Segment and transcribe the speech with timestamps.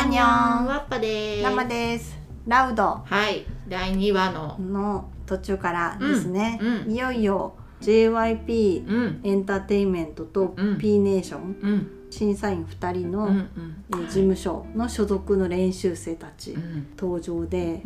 [0.00, 0.24] アンニョン。
[0.66, 1.42] ワッパです。
[1.42, 2.18] 生です。
[2.46, 3.02] ラウド。
[3.04, 3.44] はい。
[3.68, 4.56] 第2話の。
[4.58, 6.90] の途中からですね、うんうん。
[6.90, 7.54] いよいよ。
[7.82, 9.20] JYP うん。
[9.22, 10.78] エンターテインメントとうん。
[10.78, 11.90] P ネーションうん。
[12.08, 13.84] 審査員2人の、うんうん。
[13.90, 16.86] えー事務所の所属の練習生たちうん。
[16.98, 17.82] 登場で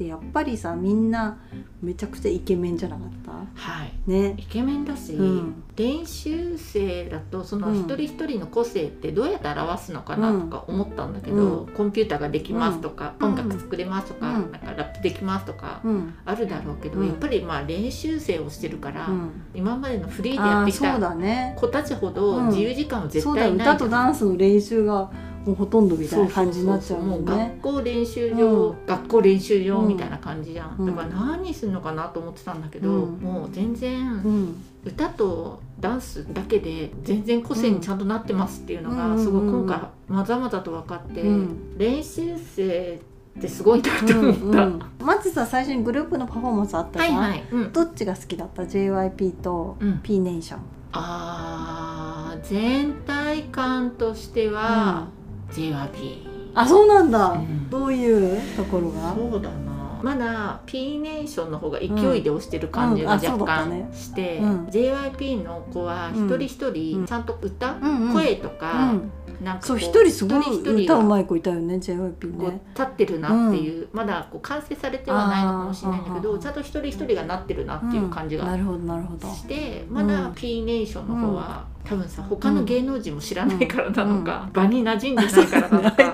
[0.00, 1.36] うんでやっぱりさみんな
[1.82, 3.32] めちゃくちゃイケメンじゃなかった？
[3.32, 3.92] はい。
[4.10, 4.34] ね。
[4.38, 5.62] イケメンだし、うん。
[5.76, 7.80] 練習生だとそのうん。
[7.80, 13.28] 一人一人の個性ってどうやって表すのかなとか思ったんだけど、うコンピューターができますとか、うん。
[13.28, 14.52] 音楽作れますとか、うん。
[14.52, 16.14] なんかラップできますとか、うん。
[16.24, 17.06] あるだろうけど、うん。
[17.06, 19.30] やっぱりまあ練習生をしてるから、うん。
[19.54, 22.46] 今までのフリーでやってきた子たちほどうん。
[22.48, 25.10] 自由時間は絶対ない歌とダンスの練習が
[25.44, 28.86] もうほとんどみたいな感じになっちゃうもんもうね学校練習場、うん。
[28.86, 30.86] 学校練習場みたいな感じじゃん、うん。
[30.86, 33.18] だから何するのかなと思ってたんだけど、うん。
[33.20, 34.62] もう全然うん。
[34.84, 41.78] 歌とダンスだけで全然個性にちゃんとなってますっていうのうんがすごい今回まざまざと分かって、うん。
[41.78, 43.00] 練習生
[43.38, 44.82] ってすごいなって思った、うんうん。
[45.00, 50.60] まずさ最初にグループのパフォーマンスあったじゃん、はいはい、うん、どっちが好きだった？JYP とうん P ネーション、
[50.92, 55.08] あー全体感としては、
[55.52, 57.70] JYP あそうなんだ、うん。
[57.70, 59.14] どういうところが？
[59.14, 60.00] そうだな。
[60.02, 61.86] まだ P ネーションの方が勢
[62.18, 64.66] いで押してる感じが若干して、うん。
[64.66, 67.06] JYP の子は一人一う人ん。
[67.06, 78.50] ちゃんと歌、うんうん声とうか、ん、なんかこそう一人すご一人一い歌うまい子いたよね JYP こうね立ってるなっていう、まだこう完成されてはないのかもしれないんだけどちゃんと一人一人がなってるなっていう感じがうん。
[78.50, 79.28] なるほどなるほど。
[79.28, 80.34] して、まだうん。
[80.34, 86.12] P ネーションの方は、多分さ他の芸能人も知らないからなのか、場に馴染んでないからなのか。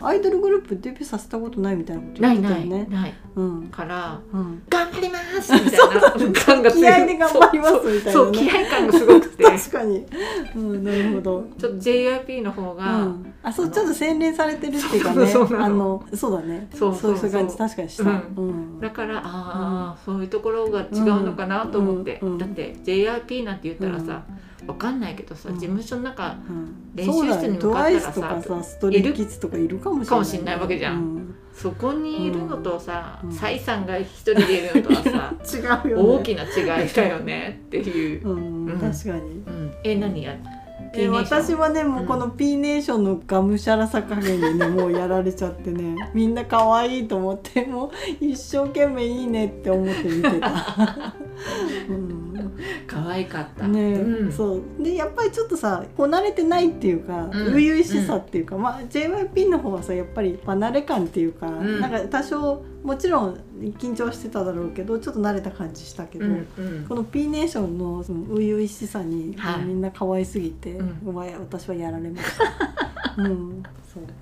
[0.00, 3.14] ド アイドルグループデビューさせたことないみたいなことないない言ってたよねない。
[3.34, 3.68] うん。
[3.68, 4.62] からうん。
[4.68, 6.40] 頑張りますみたいな。
[6.40, 8.12] 感が強い気合で頑張りますみたいなね。
[8.12, 9.44] そう気合感がすごくて。
[9.44, 10.06] 確かに、
[10.54, 11.46] うん、なるほど。
[11.58, 15.26] ちょっと JYP の方が、うん、あそうちょっと洗練されてるっていうかね。
[15.26, 16.68] そうあのそうだね。
[16.74, 17.28] そうそうそう。
[17.28, 18.22] いう感じ確かにした、うん。
[18.36, 18.40] う
[18.76, 18.80] ん。
[18.80, 22.32] だからああ、そういうところが違うのかなと思って、うん。
[22.32, 22.38] うん。
[22.38, 24.22] だって JYP なんて言ったらさ、
[24.66, 25.54] わかんないけどさ、うん。
[25.54, 26.94] 事務所の中うん。
[26.94, 30.96] 練習室に向かったらささストレイキッズとかいるかもしれないわけじゃん。
[30.96, 31.34] うん。
[31.52, 33.32] そこにいるのとさ、うん。
[33.32, 35.34] サイさんが一人でいるのとはさ、
[35.86, 36.02] 違うよね。
[36.02, 39.20] 大きな違いだよねっていう、うん、うん確かに。
[39.46, 40.36] うん、え何や
[40.96, 47.90] え私はねもうこの P ネーションのがむしゃらさ加減にねもうやられちゃってねみんな可愛いと思ってもう
[48.20, 51.14] 一生懸命いいねって思って見てた、
[51.88, 53.68] うん、可愛かった。
[53.68, 54.62] ね、うん、そう。
[54.82, 57.30] でやっぱりちょっとさこう慣れてないっていうかうん。
[57.30, 61.80] 初々、しさっていうか、まあ JYP の方はさやっぱり離れ感っていうか、ん。
[61.80, 63.40] なんか多少もちろん
[63.78, 66.86] 緊張してただろうけどちょっと慣れた感じしたけど、うんうん。
[66.86, 69.64] この P ネーションのその初々しさに、はい。
[69.64, 71.08] みんな可愛すぎて、うん。
[71.08, 72.44] お前私はやられました。
[73.22, 73.62] うん、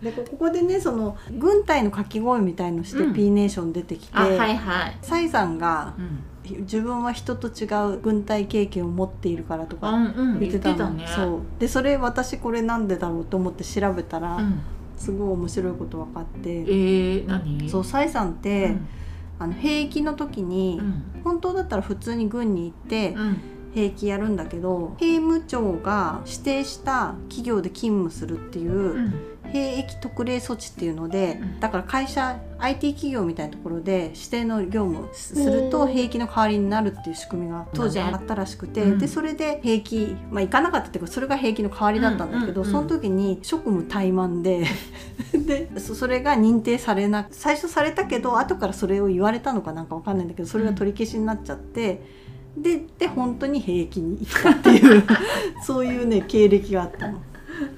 [0.01, 3.13] でこここでねその軍隊の掛け声みたいのしてうん。
[3.15, 11.07] P ネーション出てきて、あはいはい、サイさんがうん、自分は人と違う軍隊経験を持っているからとあかうん言ってたの、ね。
[11.09, 11.41] そう。
[11.59, 14.61] でそれ私これなんでだろうと思って調べたら、うん、
[14.97, 17.69] すごい面白いこと分かって、えー、何？
[17.69, 18.87] そうサイさんって、うん
[19.39, 21.03] あの兵役の時に、うん。
[21.25, 23.15] 本当だったら普通に軍に行って、
[23.77, 29.31] うん兵役やるんだけど兵務庁が指定した企業で勤務するっていう、うん。
[29.53, 31.61] 兵役特例措置っていうので、うん。
[31.61, 38.35] だから会社 IT 企業みたいなところで指定の業務をすすると兵役の代わりになるっていう仕組みが当時あった。
[38.35, 38.99] らしくて、うん。
[38.99, 44.67] でそれで兵役まあ行かなかったっていうかそれが兵役の代わりだったんだけど、その時に職務怠慢で
[45.35, 52.24] でそそれが認定されな最初されたけど後からそれを言われたのかなんかわかんないんだけどそれが取り消しになっちゃって。
[52.57, 55.05] でで本当に兵役に行ったっていう
[55.63, 57.21] そういうね経歴があったの。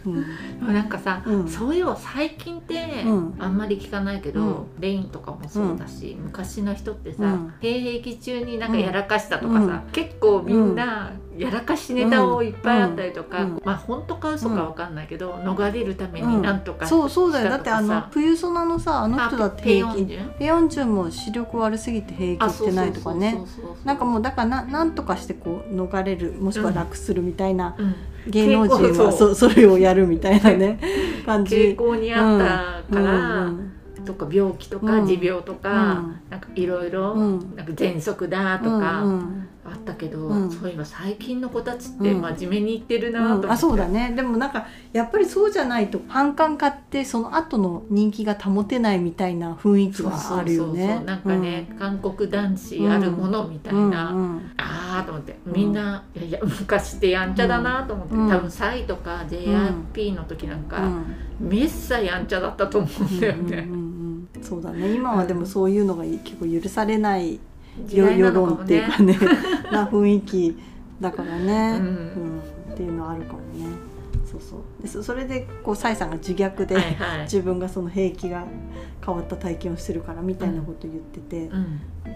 [0.06, 0.74] うん。
[0.74, 1.48] なんかさ、うん。
[1.48, 3.34] そういえば最近ってうん。
[3.38, 4.66] あんまり聞かないけど、うん。
[4.80, 7.54] レインとかもそうだし、昔の人ってさ、うん。
[7.60, 9.80] 兵役中になんかやらかしたとかさ、うん。
[9.92, 17.50] 結構みんなやらかしネタをいっぱいあったりとか、うんうんまあ本当か嘘かわかんないけど、逃れるためになんとかそうそうだよ。
[17.50, 20.34] だってあの冬ソナのさあの人だってペ兵役ヨンジュン？
[20.38, 23.38] ペヨンジュンも視力悪すぎて兵役行ってないとかね。
[23.84, 27.94] なんかもうだからななんとかしてこう逃れるもしくは楽するみたいな、うん。
[28.28, 30.80] 芸能人はそそ それをやるみたいなね
[31.24, 31.56] 感じ。
[31.56, 32.36] 傾向にあ
[32.80, 33.72] ったから、うん
[34.04, 35.06] とか病気とかうん。
[35.06, 36.20] 持病とか、うん。
[36.30, 37.56] なんかいろいろうん。
[37.56, 40.50] なんか喘息だとうんか、うんあったけど、うん。
[40.50, 42.20] そういえば最近の子たちってうん。
[42.20, 43.52] 真面目に言ってるなと思って、うん。
[43.52, 44.12] あそうだね。
[44.16, 51.02] でもなんかやっぱりそうじゃないと反感買ってその後の人気が保てないみたいな雰囲気はあるよね。
[51.04, 54.18] なんかね、韓国男子あるものみたいな、うん。
[54.18, 55.36] うんああと思って。
[55.44, 58.30] みんな、いやいや昔ってやんちゃだなと思って、うん。
[58.30, 60.82] 多分サイとか JRP の時なんか、
[61.40, 61.48] うん。
[61.48, 64.42] めっさやんちゃだったと思うんだよね、うんうんうんうん。
[64.42, 64.92] そうだね。
[64.92, 67.38] 今はでもそういうのが結構許されない
[67.90, 69.18] 世論っていうかね
[69.72, 70.58] な雰囲気
[71.00, 71.86] だからね、うん。
[71.86, 72.72] うん。
[72.72, 73.66] っていうのはあるかもね。
[74.24, 74.82] そうそう。
[74.82, 78.44] でそそれでこうサイさんが自虐で、はいはい、自分がその兵器が
[79.04, 81.58] 変わった体験をしてるからみたいなこと言っててう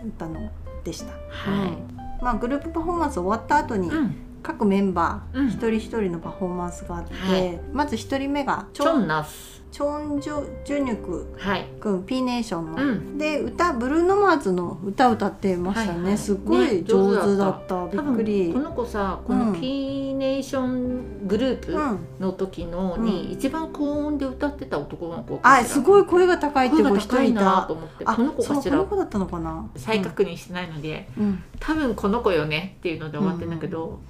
[0.06, 0.50] ん、たの
[0.85, 1.69] でした、はい。
[1.69, 1.97] うん。
[2.20, 5.48] まあ、グループパフォーマンス終わった後にうん、各メンバーうん。
[5.48, 7.60] 一人一人のパフォーマンスがあって、はい。
[7.72, 9.60] まず一人目がチチョンナス。
[9.70, 11.32] チョンジョジュニュク。
[11.38, 11.64] はい。
[11.81, 13.19] 君 P ネーションの、うん。
[13.19, 16.19] で歌ブルーノマーズの歌歌ってましたね、はいはい。
[16.19, 17.87] すっごいね上手だった。
[17.87, 19.60] びっくり、この子さこのうん。
[19.60, 23.32] P ネーショングループうん、の時のに、うん。
[23.32, 28.76] 一番高音で歌ってた男の子あすごい声が高いって子一人いたと思ってあこの子かしら。
[28.76, 29.70] この子だったのかな。
[29.76, 31.42] 再確認してないので、うん。
[31.60, 34.00] 多分この子よねっていうので終わってんだけど、と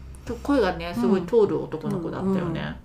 [0.42, 2.76] 声がねすごい通る男の子だったよね、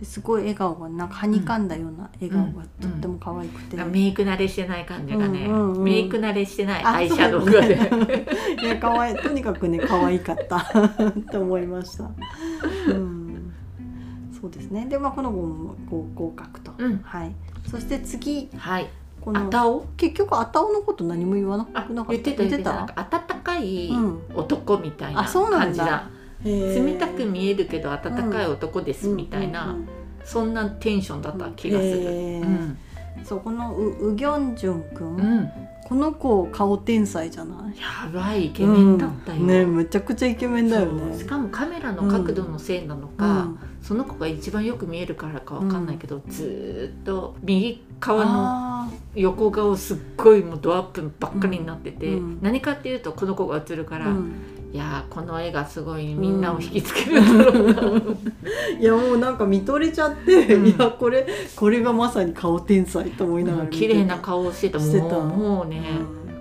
[0.00, 5.84] ですごい笑顔がなんかはにかんだような笑顔がとっても可愛くて、なんかメイク慣れしてない感じがね、うんうんうん。
[5.84, 8.26] メイク慣れしてないあアイシャドウがね。
[8.62, 10.56] いや可愛い とにかくね可愛かった。
[10.56, 12.10] って思いました。
[12.88, 13.52] うん、
[14.40, 14.86] そうですね。
[14.86, 17.00] でまあこの子も合合格と、うん。
[17.04, 17.32] はい。
[17.66, 18.48] そして次。
[18.56, 18.88] はい。
[19.20, 22.22] この結局あたおのこと何も言わなあくなかった。
[22.22, 22.88] 言ってた言ってた。
[22.96, 24.18] 温かいうん。
[24.34, 25.66] 男みたいなあそうなんだ。
[25.66, 29.76] 感じだ、へー冷たく見えるけど温かい男ですみたいな、
[30.24, 32.78] そんなテンションだった気がする、へうーん。
[33.24, 35.50] そうこのウウギョンジュン君、うん、
[35.84, 37.78] この子顔天才じゃない？
[37.78, 39.46] やばいイケメンだったよ、うん。
[39.46, 41.18] ねめちゃくちゃイケメンだよね。
[41.18, 43.58] しかもカメラの角度のせいなのうか、ん。
[43.82, 52.38] その子が一番よく見えるからかわかんないけど、ずーっと右側のあ横顔すっごいもうドアップばっかりになってて、うん。
[52.40, 54.06] 何かっていうとこの子が映るから、
[54.72, 57.82] いやーこの絵がすごいみんなを引きつけるんだろうな、
[58.78, 60.66] いやもうなんか見とれちゃって、うん。
[60.66, 61.26] いやこれ
[61.56, 65.06] これがまさに顔天才と思いながら綺麗な顔をしてたしてた。
[65.06, 65.82] もうもうね、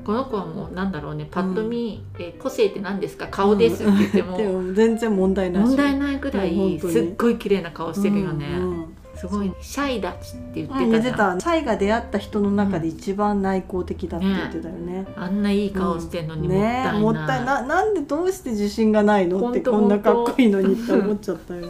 [0.05, 3.27] この子はもうなんだろうねパッと見、え個性って何ですか？
[3.31, 4.37] 顔ですって言っても、
[4.73, 5.67] 全然問題なし。
[5.69, 8.85] 問題ないぐらいすっごい綺麗な顔してるよね、うんうん
[9.19, 11.39] すごいシャイだちって言ってたうん、言ってた。
[11.41, 15.05] サイが出会った人の中で一番内向的だって言ってたよね。
[15.17, 21.67] あんないい顔してんのにもったいない、ねえもったいななんでどうして自信がないのってこんなかっこいいのにって思っちゃったよ。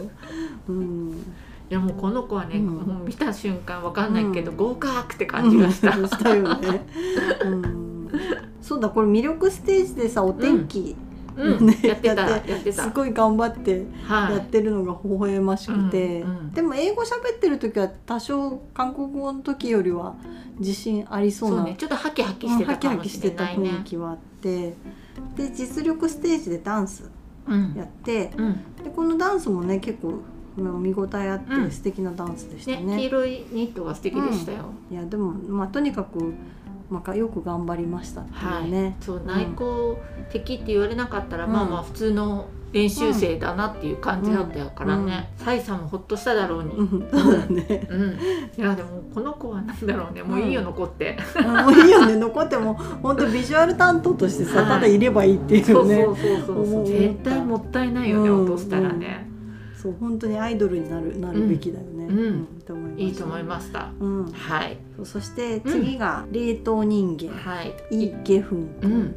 [0.68, 1.10] うん、
[1.68, 2.66] いやもうこの子はね、うん。
[2.66, 6.08] もう見た瞬間わかんないけど、うん合格って感じがした、うん。
[6.08, 6.86] したよね。
[7.44, 8.10] うん、
[8.62, 11.78] そうだこれ魅力ステージでさお天気、うん、ね。
[11.82, 12.28] やってた。
[12.28, 12.84] やっててた。
[12.84, 14.34] すごい頑張ってはい。
[14.34, 16.30] やってるのが微笑ましくて、うん。
[16.30, 16.52] うん。
[16.52, 20.14] でも英語喋ってる時は多少韓国語の時よりは
[20.58, 21.74] 自信ありそなそううね。
[21.78, 24.74] ちょっとハキハキしてた雰囲気はあって。
[25.36, 27.10] で実力ステージでダンス
[27.46, 27.74] うん。
[27.74, 28.32] やって。
[28.36, 28.52] うん。
[28.82, 30.20] でこのダンスもね結構
[30.56, 31.70] 見応えあってうん。
[31.70, 32.82] 素敵なダンスでしたね。
[32.82, 32.96] ね。
[32.98, 36.34] 黄色いニットが素敵でしたよ、いやでもまあとにかく、
[36.90, 38.96] まあ、よく頑張りましたっていうね。
[39.00, 39.96] そう内向
[40.30, 41.52] 的って言われなかったら、うん。
[41.52, 47.86] まあまあ普通の練習生だなっていう感じだったからね、サイさんもほっとしただろうに、うん、そうだね。
[47.90, 48.18] うん、
[48.56, 50.22] いやでもこの子はなんだろうね。
[50.22, 50.66] もういいようん。
[50.66, 52.16] 残って、 もういいよね。
[52.16, 54.68] 残っても本当ビジュアル担当としてさ、はい。
[54.68, 56.62] ただいればいいっていそううねそうそうそう。
[56.62, 56.86] 思う。
[56.86, 58.42] 絶対もったいないよね、うん。
[58.42, 59.29] 落としたらね、
[59.80, 62.04] そう本当にアイドルになるなるべきだよね。
[62.06, 62.46] うん。
[62.66, 63.90] と思いいいと思いました。
[63.98, 64.76] うん、はい。
[64.96, 67.74] そうそして次が冷凍人間、はい。
[67.90, 69.14] イ・ゲフン君、うん。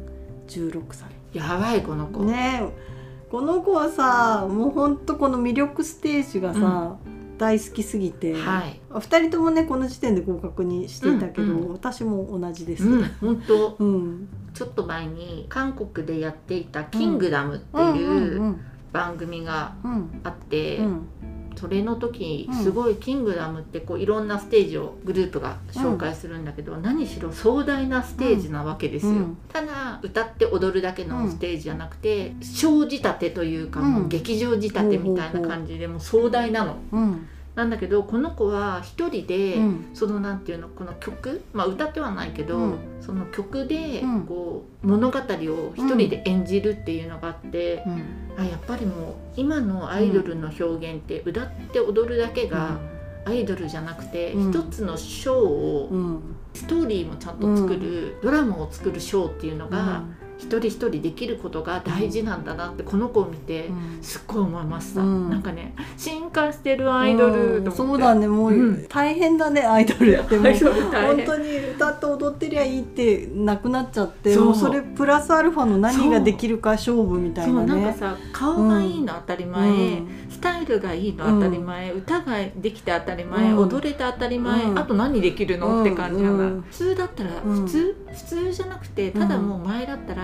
[0.48, 1.08] 16歳。
[1.34, 3.28] やばいこの子、ねえ。
[3.30, 6.96] この子はさもう本当この魅力ステージがさ、
[7.36, 8.80] 大好きすぎて、はい。
[8.90, 11.60] 二人ともねこの時点で合格にしていたけど、うん。
[11.60, 12.84] うん私も同じです。
[12.84, 13.76] うん本当。
[13.78, 14.28] うん。
[14.54, 18.60] ちょっと前に韓国でやっていた「キングダム」ってうんいううん
[18.94, 20.20] 番組がうん。
[20.22, 21.08] あって、うん。
[21.56, 29.38] それの時うんすごい「キングダム」ってこういろんなステージをグループが紹介するんだけど、何しろ壮大なステージなわけですよ、うん。
[29.48, 33.92] ただ歌って踊るだけのステージじゃなくて、ショー仕立てというか、うん。
[33.92, 36.76] もう劇場仕立てみたいな感じでもう壮大なの。
[36.92, 39.90] うんなんだけどこの子は一人で、うん。
[39.94, 42.78] そのなんていうのこの曲まあ歌ってはないけど、うん。
[43.00, 44.22] その曲でうん。
[44.22, 48.02] こう物語を一人で演じるっていうのがあって、うん。
[48.38, 52.78] あやっぱりもう今のアイドルの表現って歌って踊るだけが
[53.24, 54.50] アイドルじゃなくて、うん。
[54.50, 56.36] 一つのショーを、うん。
[56.54, 60.04] ストーリーもちゃんと作る、ドラマを作るショーっていうのが、
[60.38, 64.02] 一人一人できることが大事なんだなってこの子を見てうん。
[64.02, 65.30] すっごい思いました、うん。
[65.30, 67.72] なんかね進化してるアイドルと思って、うん。
[67.72, 68.28] そうだね。
[68.28, 68.86] もう、うん。
[68.88, 70.48] 大変だねアイドルっても。
[70.50, 74.44] う本当に歌って踊ってりゃいいってなくなっちゃってそう。
[74.46, 77.54] もうそれプラスアルファの何ができるか勝負みたいそう。
[77.64, 80.08] なねなんかさ顔がいいの当たり前、うん。
[80.28, 83.58] スタイルがいいの当たり前、歌ができて当たり前、うん。
[83.58, 84.78] 踊れて当たり前、うん。
[84.78, 87.62] あと何できるの、って感じじゃな普通だったらうん。
[87.62, 90.23] 普通、普通じゃなくてただもう前だったら、う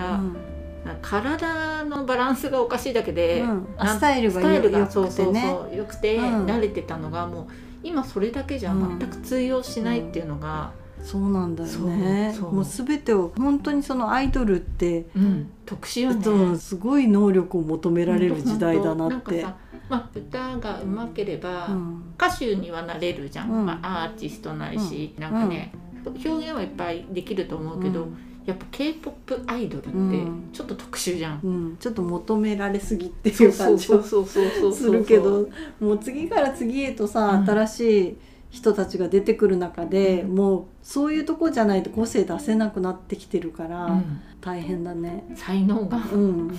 [1.01, 3.67] 体のバランスがおかしいだけで、うん。
[3.85, 6.45] スタイルがスタイルがよそうそうくてねそうよくて、うん。
[6.45, 7.47] 慣れてたのがもう
[7.83, 10.71] 今それだけじゃ全く通用しないっていうのが、
[11.03, 12.35] そうなんだよね。
[12.39, 16.57] もう全てを本当にそのアイドルってうん特殊よね。
[16.57, 19.39] すごい能力を求められる時代だなって。
[19.39, 19.55] んかさ、
[19.89, 22.13] まあ、歌がうまければ、うん。
[22.17, 23.65] 歌手にはなれるじゃん、うん。
[23.65, 25.73] まあ、アーティストないし、なんかね、
[26.05, 30.49] 表現はいっぱいできると思うけど、うんやっぱ k p o p アイドルってうん。
[30.51, 31.39] ちょっと特殊じゃん。
[31.43, 34.73] うん、ちょっと求められすぎっていそううそうそう感じはそうそうそう。
[34.73, 37.45] するけどもう次から次へとさ、うん。
[37.45, 38.17] 新しい
[38.49, 40.35] 人たちが出てくる中で、うん。
[40.35, 44.21] もうそういうとこじゃないと個性出せなくなってきてるから、うん。
[44.41, 45.23] 大変だね。
[45.35, 45.97] 才能が。
[46.11, 46.51] うん、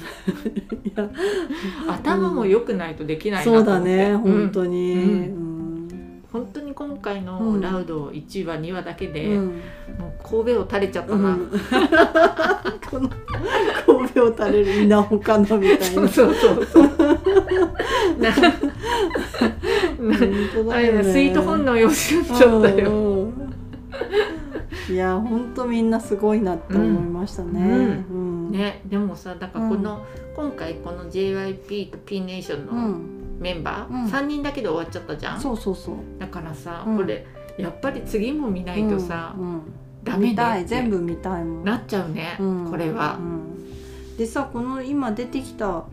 [1.88, 4.20] 頭も良くないとできないなそうだと思って、ねうん。
[4.20, 6.22] 本当に、ううん。
[6.32, 6.61] 本当に。
[6.61, 6.61] 今
[7.02, 7.60] 回うのん。
[7.60, 9.46] ラウド1話2話だけで、うん。
[9.98, 11.50] もう神戸を垂れちゃったな、うん。
[12.90, 13.10] この
[13.84, 16.08] 神戸を垂れる稲穂かなみたいな。
[16.08, 16.90] そうそうそう
[20.72, 23.52] あれスイート本能よしちゃったよ、うんうん
[24.88, 28.04] いや本当みんなすごいなって思いましたね。
[28.10, 28.50] うん。
[28.50, 30.04] ね、でもさだからこの、
[30.34, 34.06] 今回この JYP と P ネーションうのん、メンバー、うん。
[34.06, 35.40] 3人だけで終わっちゃったじゃん？
[35.40, 35.96] そうそうそう。
[36.18, 36.96] だからさ、うん。
[36.96, 37.26] これ
[37.58, 39.62] やっぱり次も見ないとさ、うんうん。
[40.04, 40.60] ダメ見たい。
[40.60, 41.64] ねって全部見たいもん。
[41.64, 42.70] なっちゃうね、うん。
[42.70, 43.18] これは。
[43.20, 44.16] う、ん。
[44.16, 45.84] でさこの今出てきた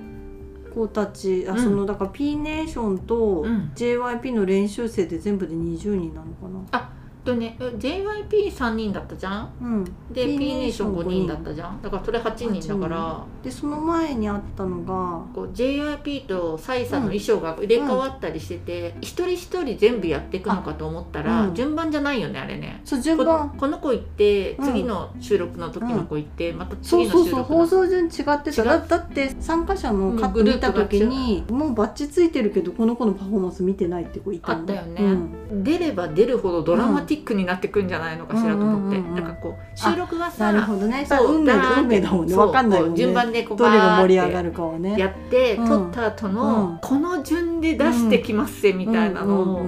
[0.74, 1.64] 子たちあ、うん。
[1.64, 3.72] そのだから P ネーションとうん。
[3.76, 6.92] JYP の練習生で全部で20人なのかな。
[7.24, 9.54] とね JYP3 人だったじゃん？
[9.62, 11.82] うん、で P, ネーション5人だったじゃん？
[11.82, 13.24] だからそれ8人だから。
[13.44, 15.20] でその前にあったのが。
[15.34, 21.56] こう JYP とサイさんの衣装が入れ替わったりしてて、一人一人全部やっていくのかと思ったら、うん。
[21.56, 22.82] 順番じゃないよねあれね。
[22.86, 23.50] そう順こ番。
[23.58, 27.60] この子行ってうん次の収録の時の子行って、またそうそうそう次の収録の。
[27.60, 28.12] 放送順違っ
[28.44, 28.64] てた。
[28.64, 34.60] だだって参加者のカット見た時にもうバッチついてるけどこの子のパフォーマンス見てないって子いたの。
[34.60, 35.04] あったよね。
[35.04, 35.08] う
[35.56, 35.64] ん。
[35.64, 39.26] 出れば出るほどドラマティックになってくんじゃないのかしらと思って、うんうんうんうん。
[39.26, 41.04] なんかこう収録はさなるほどね。
[41.08, 42.98] さそう運命運命だもんね分かんないもんね。
[42.98, 45.00] 順番でこうどれが盛り上がるかはてね。
[45.00, 45.68] やって、うん。
[45.68, 46.80] 撮った後の、うん。
[46.82, 49.66] この順で出してきますぜみたいなのを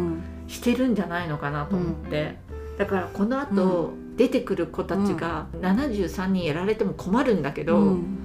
[0.47, 2.37] してるんじゃないのかなと思って、
[2.77, 8.17] だからこの後、出てくる子たちが73人やられても困るんだけど、うん。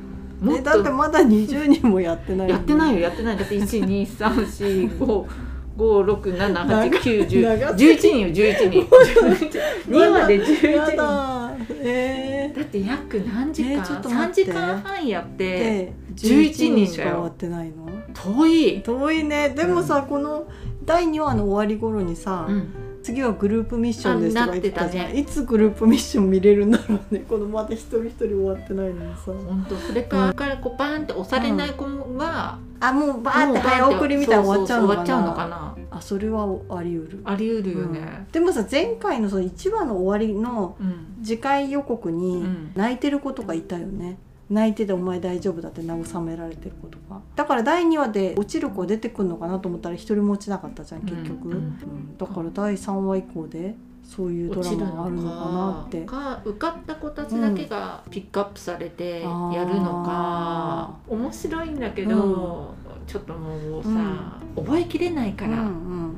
[0.42, 3.38] もっえだってとまだ20人もやってないやってないよよやってない。
[3.38, 3.56] だって
[5.76, 8.82] 12345678910長す11人よ11人。
[9.90, 10.96] 2話で11や人。
[10.96, 11.52] だだ。
[11.82, 14.50] えって約何時間、えーちょっと3待って。
[14.50, 17.86] 時間半やっー、てで11 11人しか終わってないの？
[18.14, 19.50] 遠い、遠いね。
[19.50, 20.46] でもさ、この
[20.84, 22.68] 第2話の終わり頃にさ、うん、
[23.06, 25.04] 次はグループミッションですとか言ってたじゃん。
[25.04, 27.20] あなっていつグループミッション見れるんだろうね。
[27.28, 29.26] このまた一人一人終わってないのにさ。
[29.26, 34.42] 本当それからからこうバーンって押されない子は、あもうバーって早送りみたいな。
[34.42, 35.76] 終わっちゃうのかな。
[35.92, 37.22] あそれはあり得る。
[37.24, 38.32] あり得るよね、うん。
[38.32, 41.24] でもさ前回のその1話の終わりのうん。
[41.24, 42.72] 次回予告にうん。
[42.74, 51.58] 泣いてる子とかいたよね泣いてて「お前大丈夫だ」って慰められてる子とかだから第2話で落ちる子出てくるのかなと思ったら一人も落ちなかったじゃん結局、うんうん。
[51.58, 52.16] うん。
[52.16, 56.00] だから第3話以降でそういうドラマがあるのかなって。
[56.00, 56.16] のか。
[56.16, 62.74] か受かった子たちだけがピックアップされてやうんるのか、面白いんだけど、
[63.06, 66.16] ちょっともうさ、覚えきれないから、うんうん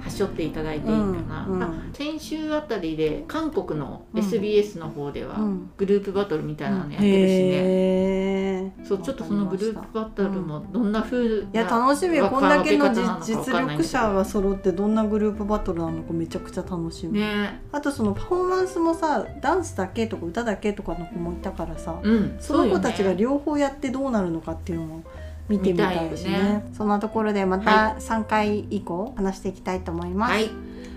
[0.00, 1.62] はしょっていただいていいかな、うんうん。
[1.62, 4.20] あ先週あたりで韓国のうん。
[4.20, 5.70] SBS の方ではうん。
[5.76, 8.86] グループバトルみたいなのやってるしね、へー。
[8.86, 12.16] そうちょっとそのグループバトルもどんな風ないや楽しみ。
[12.16, 12.88] よこんだけの
[13.20, 17.60] 実力者が揃ってどんなグループバトルなのかめちゃくちゃ楽しみ、ね。
[17.72, 22.36] あとそのパフォーマンスもさダンスだけとか歌だけとかの子もいたからさ、うん。
[22.38, 25.02] その子たちが両方やってどうなるのかっていうのも
[25.48, 26.30] 見てみたいしね。
[26.30, 26.72] 見たいよね。
[26.76, 30.50] そんなところでまた3回以降話していきたいと思います、はい。